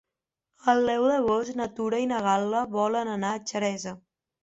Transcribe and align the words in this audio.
El 0.73 0.81
deu 0.91 1.05
d'agost 1.11 1.61
na 1.61 1.69
Tura 1.81 2.01
i 2.07 2.09
na 2.15 2.25
Gal·la 2.31 2.65
volen 2.75 3.15
anar 3.21 3.35
a 3.39 3.47
Xeresa. 3.55 3.99